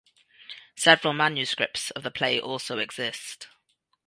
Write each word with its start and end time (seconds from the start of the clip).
Several 0.75 1.13
manuscripts 1.13 1.91
of 1.91 2.01
the 2.01 2.09
play 2.09 2.39
also 2.39 2.79
exist. 2.79 3.49